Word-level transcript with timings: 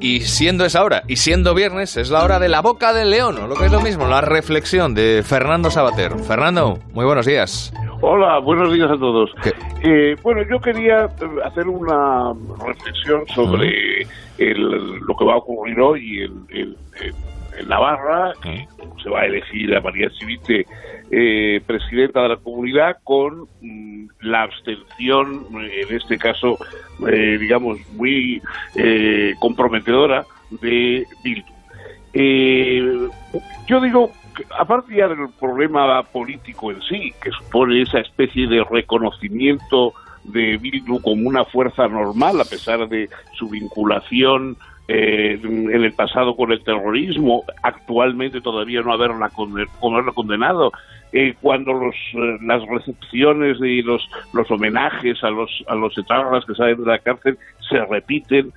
Y 0.00 0.20
siendo 0.20 0.64
esa 0.64 0.82
hora, 0.82 1.02
y 1.06 1.16
siendo 1.16 1.54
viernes, 1.54 1.96
es 1.96 2.10
la 2.10 2.24
hora 2.24 2.38
de 2.38 2.48
la 2.48 2.60
boca 2.60 2.92
del 2.92 3.10
león, 3.10 3.38
o 3.38 3.46
lo 3.46 3.54
que 3.54 3.66
es 3.66 3.72
lo 3.72 3.80
mismo, 3.80 4.06
la 4.06 4.20
reflexión 4.20 4.94
de 4.94 5.22
Fernando 5.24 5.70
Sabater. 5.70 6.18
Fernando, 6.18 6.78
muy 6.92 7.04
buenos 7.04 7.26
días. 7.26 7.72
Hola, 8.00 8.38
buenos 8.38 8.72
días 8.72 8.90
a 8.90 8.98
todos. 8.98 9.30
Eh, 9.82 10.16
bueno, 10.22 10.42
yo 10.50 10.60
quería 10.60 11.08
hacer 11.44 11.68
una 11.68 12.34
reflexión 12.66 13.26
sobre 13.34 14.06
lo 14.38 15.16
que 15.16 15.24
va 15.24 15.34
a 15.34 15.36
ocurrir 15.36 15.80
hoy 15.80 16.28
en, 17.58 17.68
Navarra, 17.68 18.32
se 19.02 19.10
va 19.10 19.20
a 19.20 19.26
elegir 19.26 19.74
a 19.76 19.80
María 19.80 20.10
Civite 20.18 20.66
eh, 21.10 21.60
presidenta 21.66 22.22
de 22.22 22.30
la 22.30 22.36
comunidad 22.36 22.96
con 23.04 23.46
mm, 23.60 24.06
la 24.22 24.42
abstención, 24.42 25.46
en 25.52 25.96
este 25.96 26.18
caso, 26.18 26.58
eh, 27.06 27.36
digamos, 27.38 27.78
muy 27.92 28.40
eh, 28.74 29.34
comprometedora 29.38 30.24
de 30.50 31.06
Bildu. 31.22 31.52
yo 33.66 33.80
digo, 33.80 34.12
aparte 34.58 34.96
ya 34.96 35.08
del 35.08 35.28
problema 35.38 36.02
político 36.04 36.72
en 36.72 36.80
sí, 36.82 37.12
que 37.22 37.30
supone 37.30 37.82
esa 37.82 38.00
especie 38.00 38.46
de 38.46 38.64
reconocimiento 38.64 39.92
de 40.24 40.56
Bildu 40.56 41.00
como 41.02 41.28
una 41.28 41.44
fuerza 41.44 41.86
normal, 41.86 42.40
a 42.40 42.44
pesar 42.44 42.88
de 42.88 43.08
su 43.34 43.48
vinculación 43.48 44.56
eh, 44.86 45.40
en 45.42 45.70
el 45.70 45.92
pasado 45.94 46.36
con 46.36 46.52
el 46.52 46.62
terrorismo, 46.62 47.44
actualmente 47.62 48.42
todavía 48.42 48.82
no 48.82 48.92
haberla, 48.92 49.30
condenado, 50.14 50.72
eh, 51.12 51.34
cuando 51.40 51.72
los, 51.72 51.94
eh, 52.12 52.38
las 52.42 52.62
recepciones 52.68 53.56
y 53.62 53.80
los, 53.80 54.06
los 54.34 54.50
homenajes 54.50 55.24
a 55.24 55.30
los, 55.30 55.50
a 55.68 55.74
los 55.74 55.96
etarras 55.96 56.44
que 56.44 56.54
salen 56.54 56.84
de 56.84 56.86
la 56.86 56.98
cárcel 56.98 57.38
se 57.66 57.82
repiten. 57.86 58.52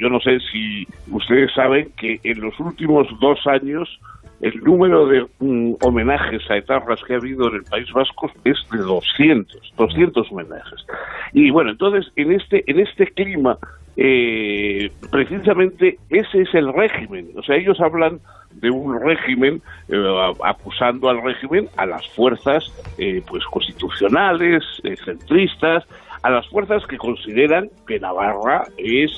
yo 0.00 0.08
no 0.08 0.20
sé 0.20 0.38
si 0.50 0.86
ustedes 1.12 1.52
saben 1.54 1.92
que 1.98 2.18
en 2.24 2.40
los 2.40 2.58
últimos 2.58 3.06
dos 3.20 3.46
años 3.46 4.00
el 4.40 4.60
número 4.62 5.06
de 5.06 5.26
mm, 5.40 5.74
homenajes 5.82 6.42
a 6.50 6.56
etarras 6.56 7.02
que 7.04 7.14
ha 7.14 7.16
habido 7.16 7.48
en 7.48 7.56
el 7.56 7.64
País 7.64 7.90
Vasco 7.92 8.30
es 8.44 8.56
de 8.70 8.78
200, 8.78 9.74
200 9.76 10.32
homenajes. 10.32 10.86
Y 11.32 11.50
bueno, 11.50 11.70
entonces 11.70 12.10
en 12.16 12.32
este 12.32 12.62
en 12.70 12.80
este 12.80 13.06
clima 13.08 13.58
eh, 13.96 14.90
precisamente 15.10 15.98
ese 16.08 16.42
es 16.42 16.54
el 16.54 16.72
régimen. 16.72 17.30
O 17.36 17.42
sea, 17.42 17.56
ellos 17.56 17.80
hablan 17.80 18.20
de 18.52 18.70
un 18.70 19.00
régimen 19.00 19.60
eh, 19.88 20.32
acusando 20.44 21.08
al 21.08 21.22
régimen 21.22 21.68
a 21.76 21.86
las 21.86 22.06
fuerzas 22.10 22.64
eh, 22.96 23.22
pues 23.28 23.44
constitucionales, 23.46 24.64
centristas, 25.04 25.84
a 26.22 26.30
las 26.30 26.46
fuerzas 26.48 26.86
que 26.86 26.96
consideran 26.96 27.70
que 27.86 27.98
Navarra 27.98 28.64
es 28.76 29.10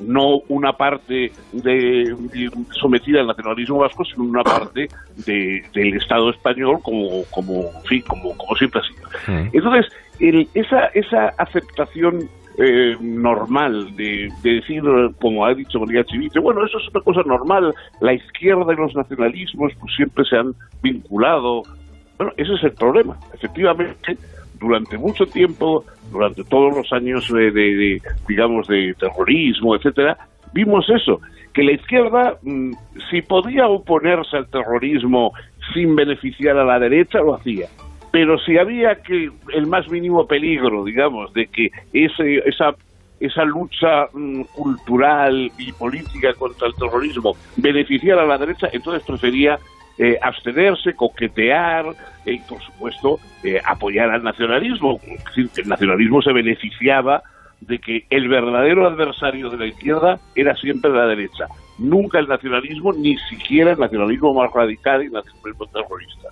no 0.00 0.38
una 0.48 0.72
parte 0.72 1.32
de, 1.52 2.16
sometida 2.70 3.20
al 3.20 3.26
nacionalismo 3.26 3.78
vasco, 3.78 4.04
sino 4.04 4.24
una 4.24 4.42
parte 4.42 4.88
del 5.26 5.94
Estado 5.94 6.30
español 6.30 6.78
como 6.82 7.24
como 7.30 7.70
como, 8.06 8.36
como 8.36 8.56
siempre 8.56 8.80
ha 8.80 8.84
sido. 8.84 9.50
Entonces, 9.52 9.92
esa 10.54 10.86
esa 10.94 11.28
aceptación 11.38 12.28
eh, 12.60 12.96
normal 13.00 13.94
de, 13.94 14.28
decir, 14.42 14.82
como 15.20 15.46
ha 15.46 15.54
dicho 15.54 15.78
María 15.78 16.02
Chivite, 16.02 16.40
bueno, 16.40 16.66
eso 16.66 16.78
es 16.78 16.88
una 16.92 17.04
cosa 17.04 17.22
normal, 17.22 17.72
la 18.00 18.12
izquierda 18.12 18.72
y 18.72 18.76
los 18.76 18.96
nacionalismos 18.96 19.72
pues 19.78 19.94
siempre 19.94 20.24
se 20.24 20.36
han 20.36 20.54
vinculado. 20.82 21.62
Bueno, 22.16 22.32
ese 22.36 22.54
es 22.54 22.64
el 22.64 22.72
problema. 22.72 23.16
Efectivamente, 23.32 24.18
durante 24.58 24.98
mucho 24.98 25.24
tiempo, 25.26 25.84
durante 26.10 26.44
todos 26.44 26.76
los 26.76 26.92
años 26.92 27.28
de, 27.32 28.00
digamos, 28.28 28.66
de 28.68 28.94
terrorismo, 28.98 29.74
etcétera, 29.76 30.16
vimos 30.52 30.88
eso, 30.88 31.20
que 31.52 31.62
la 31.62 31.72
izquierda, 31.72 32.36
mm, 32.42 32.72
si 33.10 33.22
podía 33.22 33.68
oponerse 33.68 34.36
al 34.36 34.48
terrorismo 34.48 35.32
sin 35.74 35.94
beneficiar 35.94 36.56
a 36.56 36.64
la 36.64 36.78
derecha, 36.78 37.18
lo 37.18 37.34
hacía. 37.34 37.68
Pero 38.10 38.38
si 38.38 38.56
había 38.56 39.02
que 39.02 39.30
el 39.52 39.66
más 39.66 39.88
mínimo 39.90 40.26
peligro, 40.26 40.84
digamos, 40.84 41.32
de 41.34 41.46
que 41.46 41.70
ese, 41.92 42.38
esa 42.46 42.74
esa 43.20 43.44
lucha 43.44 44.06
mm, 44.12 44.42
cultural 44.54 45.50
y 45.58 45.72
política 45.72 46.32
contra 46.34 46.68
el 46.68 46.74
terrorismo 46.74 47.36
beneficiara 47.56 48.22
a 48.22 48.26
la 48.26 48.38
derecha, 48.38 48.68
entonces 48.72 49.02
prefería 49.04 49.58
eh, 49.98 50.18
abstenerse, 50.22 50.94
coquetear 50.94 51.86
e, 52.24 52.34
y, 52.34 52.38
por 52.40 52.62
supuesto, 52.62 53.18
eh, 53.42 53.60
apoyar 53.64 54.10
al 54.10 54.22
nacionalismo. 54.22 55.00
El 55.36 55.68
nacionalismo 55.68 56.22
se 56.22 56.32
beneficiaba 56.32 57.22
de 57.60 57.78
que 57.78 58.04
el 58.10 58.28
verdadero 58.28 58.86
adversario 58.86 59.50
de 59.50 59.56
la 59.56 59.66
izquierda 59.66 60.18
era 60.34 60.54
siempre 60.56 60.90
la 60.90 61.06
derecha. 61.06 61.46
Nunca 61.78 62.18
el 62.18 62.28
nacionalismo, 62.28 62.92
ni 62.92 63.16
siquiera 63.28 63.72
el 63.72 63.78
nacionalismo 63.78 64.34
más 64.34 64.52
radical 64.52 65.02
y 65.02 65.06
el 65.06 65.12
nacionalismo 65.12 65.66
terrorista. 65.66 66.28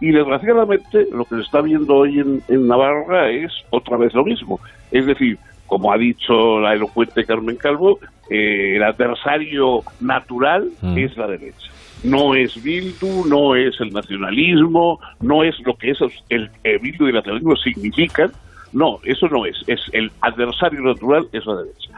Y 0.00 0.10
desgraciadamente 0.10 1.06
lo 1.10 1.24
que 1.24 1.36
se 1.36 1.42
está 1.42 1.60
viendo 1.62 1.94
hoy 1.94 2.20
en, 2.20 2.66
Navarra 2.66 3.30
es 3.30 3.52
otra 3.70 3.96
vez 3.96 4.12
lo 4.14 4.24
mismo. 4.24 4.60
Es 4.90 5.06
decir, 5.06 5.38
como 5.66 5.92
ha 5.92 5.98
dicho 5.98 6.58
la 6.60 6.74
elocuente 6.74 7.24
Carmen 7.24 7.56
Calvo, 7.56 7.98
eh, 8.30 8.76
el 8.76 8.82
adversario 8.82 9.82
natural 10.00 10.68
mm. 10.80 10.98
es 10.98 11.16
la 11.16 11.26
derecha. 11.26 11.70
No 12.04 12.34
es 12.34 12.62
Bildu, 12.62 13.24
no 13.26 13.56
es 13.56 13.80
el 13.80 13.92
nacionalismo, 13.92 15.00
no 15.20 15.42
es 15.42 15.54
lo 15.64 15.76
que 15.76 15.90
esos, 15.90 16.12
el, 16.28 16.50
Bildu 16.80 17.06
y 17.06 17.08
el 17.08 17.14
nacionalismo 17.14 17.56
significan. 17.56 18.30
No, 18.72 18.98
eso 19.04 19.28
no 19.28 19.46
es. 19.46 19.56
Es 19.66 19.80
el 19.92 20.10
adversario 20.20 20.80
natural 20.80 21.26
es 21.32 21.44
la 21.46 21.56
derecha. 21.56 21.90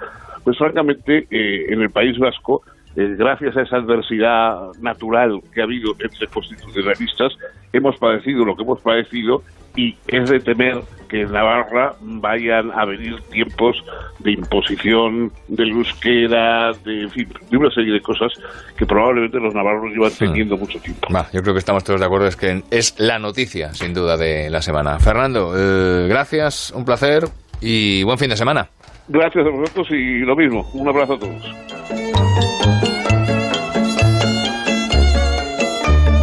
Pues 0.45 0.57
francamente, 0.57 1.27
eh, 1.31 1.67
en 1.69 1.83
el 1.83 1.91
País 1.91 2.19
Vasco 2.19 2.63
eh, 2.97 3.15
gracias 3.17 3.57
a 3.57 3.63
esa 3.63 3.77
adversidad 3.77 4.73
natural 4.81 5.41
que 5.55 5.61
ha 5.61 5.65
habido 5.65 5.93
entre 6.01 6.27
constitucionalistas, 6.27 7.33
hemos 7.73 7.97
padecido 7.97 8.45
lo 8.45 8.57
que 8.57 8.63
hemos 8.63 8.81
padecido 8.81 9.45
y 9.77 9.95
es 10.09 10.29
de 10.29 10.41
temer 10.41 10.81
que 11.09 11.23
en 11.23 11.33
Navarra 11.33 11.95
vayan 12.01 12.71
a 12.73 12.85
venir 12.85 13.21
tiempos 13.31 13.83
de 14.19 14.33
imposición 14.33 15.33
del 15.49 15.71
euskera, 15.71 16.73
de, 16.85 17.03
en 17.03 17.11
fin, 17.11 17.29
de 17.51 17.57
una 17.57 17.71
serie 17.71 17.93
de 17.93 18.01
cosas 18.01 18.33
que 18.77 18.87
probablemente 18.87 19.39
los 19.39 19.55
navarros 19.55 19.91
llevan 19.93 20.11
hmm. 20.11 20.19
teniendo 20.19 20.57
mucho 20.57 20.79
tiempo. 20.81 21.09
yo 21.33 21.43
creo 21.43 21.55
que 21.55 21.61
estamos 21.61 21.85
todos 21.85 22.01
de 22.01 22.07
acuerdo, 22.07 22.27
es 22.27 22.37
que 22.37 22.63
es 22.71 22.99
la 22.99 23.19
noticia, 23.19 23.75
sin 23.75 23.95
duda, 23.95 24.17
de 24.17 24.51
la 24.51 24.63
semana. 24.63 24.99
Fernando, 24.99 25.53
eh, 25.57 26.07
gracias, 26.09 26.73
un 26.75 26.85
placer 26.85 27.25
y 27.61 28.03
buen 28.05 28.19
fin 28.19 28.31
de 28.31 28.37
semana. 28.37 28.69
Gracias 29.09 29.47
a 29.47 29.51
vosotros 29.51 29.89
y 29.91 30.19
lo 30.21 30.37
mismo. 30.37 30.69
Un 30.75 30.89
abrazo 30.89 31.15
a 31.15 31.19
todos. 31.19 32.88